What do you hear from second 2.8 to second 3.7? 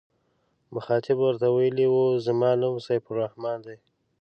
سیف الرحمن